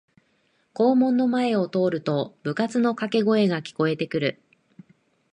[0.73, 4.41] 校門の前を通ると部活のかけ声が聞こえてくる